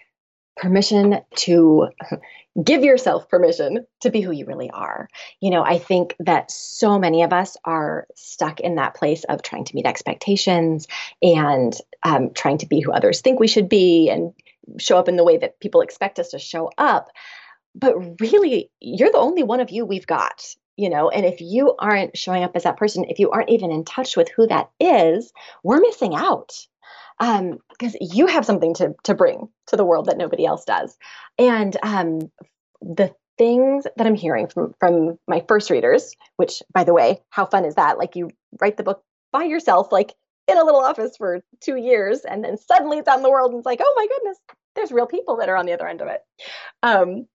[0.58, 1.90] permission to
[2.64, 5.08] give yourself permission to be who you really are.
[5.40, 9.42] You know, I think that so many of us are stuck in that place of
[9.42, 10.88] trying to meet expectations
[11.22, 14.34] and um, trying to be who others think we should be and
[14.80, 17.10] show up in the way that people expect us to show up.
[17.74, 20.44] But really, you're the only one of you we've got.
[20.78, 23.72] You know, and if you aren't showing up as that person, if you aren't even
[23.72, 25.32] in touch with who that is,
[25.64, 26.54] we're missing out
[27.22, 30.98] um, because you have something to to bring to the world that nobody else does.
[31.38, 32.32] And um,
[32.82, 37.46] the things that I'm hearing from from my first readers, which by the way, how
[37.46, 37.98] fun is that?
[37.98, 40.14] Like you write the book by yourself, like
[40.48, 43.52] in a little office for two years, and then suddenly it's out in the world,
[43.52, 44.38] and it's like, oh my goodness,
[44.76, 46.22] there's real people that are on the other end of it.
[46.82, 47.28] Um,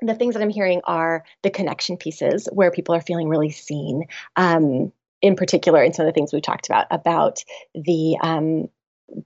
[0.00, 4.04] the things that I'm hearing are the connection pieces where people are feeling really seen.
[4.36, 7.42] Um, in particular, in some of the things we've talked about, about
[7.74, 8.68] the um,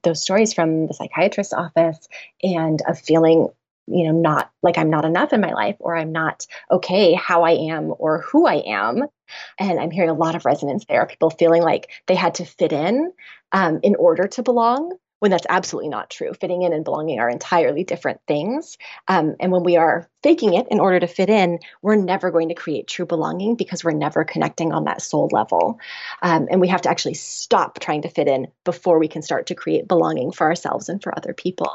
[0.03, 2.09] those stories from the psychiatrist's office
[2.43, 3.49] and of feeling
[3.87, 7.43] you know not like i'm not enough in my life or i'm not okay how
[7.43, 9.03] i am or who i am.
[9.59, 12.73] And i'm hearing a lot of resonance there people feeling like they had to fit
[12.73, 13.13] in
[13.53, 16.33] um, in order to belong when that's absolutely not true.
[16.35, 18.77] Fitting in and belonging are entirely different things.
[19.07, 22.49] Um, and when we are faking it in order to fit in, we're never going
[22.49, 25.79] to create true belonging because we're never connecting on that soul level.
[26.23, 29.47] Um, and we have to actually stop trying to fit in before we can start
[29.47, 31.71] to create belonging for ourselves and for other people.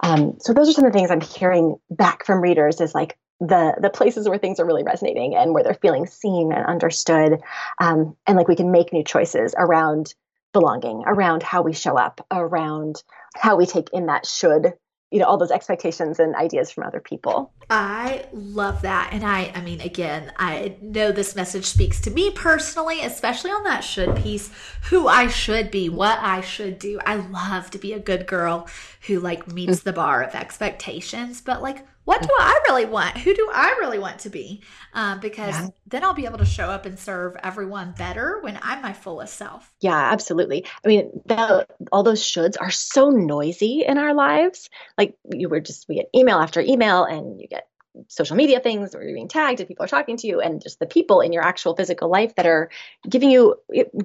[0.00, 3.16] Um, so those are some of the things I'm hearing back from readers is like
[3.40, 7.40] the the places where things are really resonating and where they're feeling seen and understood,
[7.78, 10.14] um, and like we can make new choices around
[10.52, 13.02] belonging, around how we show up, around
[13.36, 14.74] how we take in that should
[15.10, 17.52] you know all those expectations and ideas from other people.
[17.68, 19.10] I love that.
[19.12, 23.64] And i i mean again i know this message speaks to me personally especially on
[23.64, 24.50] that should piece
[24.88, 27.00] who i should be what i should do.
[27.04, 28.68] I love to be a good girl
[29.06, 29.82] who like meets mm.
[29.84, 33.16] the bar of expectations but like what do I really want?
[33.18, 34.62] Who do I really want to be?
[34.94, 35.68] Um, because yeah.
[35.86, 39.36] then I'll be able to show up and serve everyone better when I'm my fullest
[39.36, 39.72] self.
[39.80, 40.66] Yeah, absolutely.
[40.84, 41.22] I mean,
[41.92, 44.70] all those shoulds are so noisy in our lives.
[44.98, 47.68] Like you were just, we get email after email and you get
[48.08, 50.78] social media things or you're being tagged and people are talking to you and just
[50.78, 52.70] the people in your actual physical life that are
[53.08, 53.56] giving you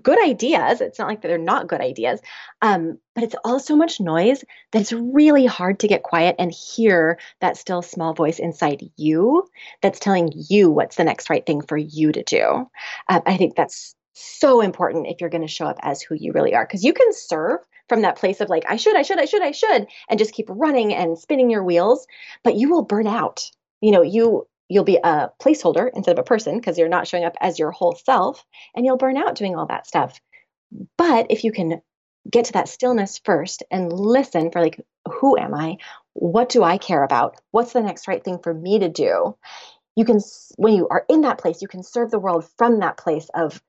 [0.02, 0.82] good ideas.
[0.82, 2.20] It's not like they're not good ideas
[2.62, 6.52] um, but it's all so much noise that it's really hard to get quiet and
[6.52, 9.48] hear that still small voice inside you
[9.82, 12.70] that's telling you what's the next right thing for you to do.
[13.08, 16.32] Uh, i think that's so important if you're going to show up as who you
[16.32, 19.20] really are because you can serve from that place of like i should i should
[19.20, 22.08] i should i should and just keep running and spinning your wheels
[22.44, 26.24] but you will burn out you know you you'll be a placeholder instead of a
[26.24, 28.44] person because you're not showing up as your whole self
[28.76, 30.20] and you'll burn out doing all that stuff.
[30.98, 31.82] But if you can
[32.30, 34.82] get to that stillness first and listen for like
[35.20, 35.78] who am i?
[36.14, 37.40] What do i care about?
[37.52, 39.38] What's the next right thing for me to do?
[39.96, 40.20] You can
[40.58, 43.62] when you are in that place you can serve the world from that place of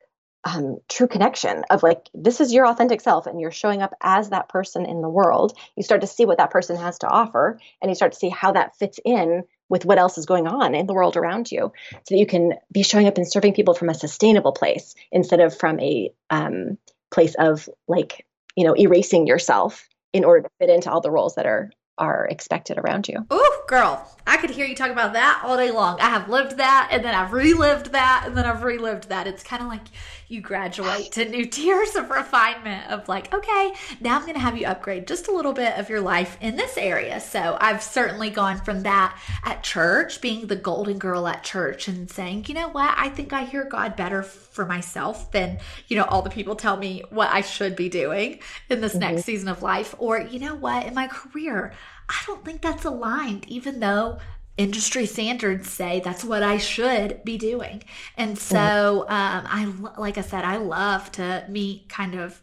[0.45, 4.31] um, true connection of like this is your authentic self and you're showing up as
[4.31, 5.59] that person in the world.
[5.77, 8.29] You start to see what that person has to offer and you start to see
[8.29, 11.73] how that fits in with what else is going on in the world around you
[11.93, 15.41] so that you can be showing up and serving people from a sustainable place instead
[15.41, 16.79] of from a um,
[17.11, 21.35] place of like you know erasing yourself in order to fit into all the roles
[21.35, 23.27] that are are expected around you.
[23.31, 25.99] Oh, girl, I could hear you talk about that all day long.
[26.01, 29.27] I have lived that and then I've relived that and then I've relived that.
[29.27, 29.87] It's kind of like
[30.29, 34.57] you graduate to new tiers of refinement of like, okay, now I'm going to have
[34.59, 37.21] you upgrade just a little bit of your life in this area.
[37.21, 42.11] So I've certainly gone from that at church, being the golden girl at church and
[42.11, 45.59] saying, you know what, I think I hear God better for myself than,
[45.89, 49.01] you know, all the people tell me what I should be doing in this mm-hmm.
[49.01, 49.95] next season of life.
[49.99, 51.73] Or, you know what, in my career,
[52.09, 54.19] I don't think that's aligned, even though
[54.57, 57.83] industry standards say that's what I should be doing.
[58.17, 62.41] And so, um, I, like I said, I love to meet kind of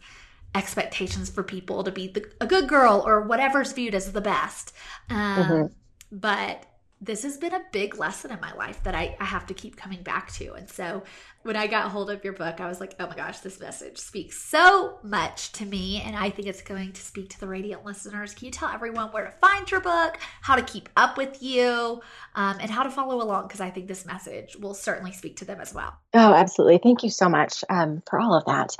[0.54, 4.72] expectations for people to be the, a good girl or whatever's viewed as the best.
[5.10, 5.66] Um, mm-hmm.
[6.12, 6.66] But
[7.04, 9.76] this has been a big lesson in my life that I, I have to keep
[9.76, 10.54] coming back to.
[10.54, 11.02] And so
[11.42, 13.98] when I got hold of your book, I was like, oh my gosh, this message
[13.98, 16.02] speaks so much to me.
[16.04, 18.32] And I think it's going to speak to the Radiant listeners.
[18.34, 22.00] Can you tell everyone where to find your book, how to keep up with you,
[22.34, 23.48] um, and how to follow along?
[23.48, 25.94] Because I think this message will certainly speak to them as well.
[26.14, 26.78] Oh, absolutely.
[26.78, 28.74] Thank you so much um, for all of that.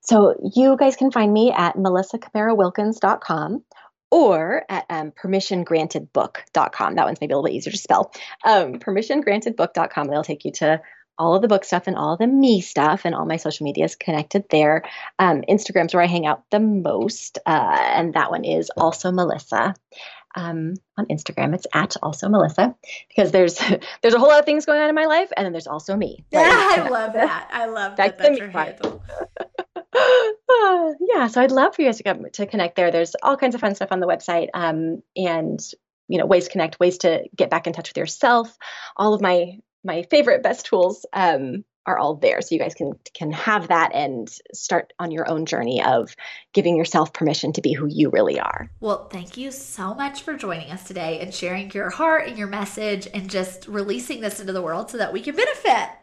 [0.00, 3.62] So you guys can find me at melissacamarawilkins.com
[4.12, 6.94] or at um, permissiongrantedbook.com.
[6.94, 8.12] That one's maybe a little bit easier to spell.
[8.44, 10.10] Um, permissiongrantedbook.com.
[10.10, 10.82] It'll take you to
[11.18, 13.86] all of the book stuff and all the me stuff, and all my social media
[13.86, 14.82] is connected there.
[15.18, 19.74] Um, Instagram's where I hang out the most, uh, and that one is also Melissa.
[20.34, 22.74] Um, on Instagram, it's at also Melissa
[23.08, 23.58] because there's
[24.02, 25.96] there's a whole lot of things going on in my life, and then there's also
[25.96, 26.24] me.
[26.32, 26.46] Right?
[26.46, 27.48] Yeah, I love that.
[27.52, 28.18] I love that.
[28.18, 29.02] That's, that's your handle.
[31.00, 32.90] yeah, so I'd love for you guys to, to connect there.
[32.90, 35.60] There's all kinds of fun stuff on the website, um, and
[36.08, 38.56] you know ways to connect, ways to get back in touch with yourself.
[38.96, 42.92] All of my my favorite best tools um, are all there, so you guys can
[43.14, 46.14] can have that and start on your own journey of
[46.52, 48.70] giving yourself permission to be who you really are.
[48.80, 52.48] Well, thank you so much for joining us today and sharing your heart and your
[52.48, 55.88] message and just releasing this into the world so that we can benefit.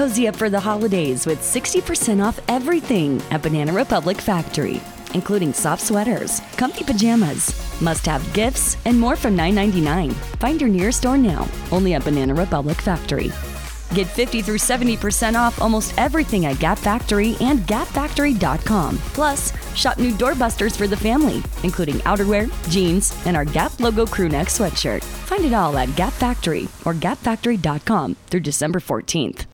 [0.00, 4.80] Cozy up for the holidays with 60% off everything at Banana Republic Factory
[5.12, 10.12] including soft sweaters, comfy pajamas, must have gifts, and more from $9.99.
[10.38, 13.30] Find your nearest store now, only at Banana Republic Factory.
[13.92, 18.98] Get 50 through 70% off almost everything at Gap Factory and gapfactory.com.
[19.12, 24.46] Plus, shop new doorbusters for the family, including outerwear, jeans, and our Gap logo crewneck
[24.46, 25.02] sweatshirt.
[25.02, 29.49] Find it all at Gap Factory or gapfactory.com through December 14th.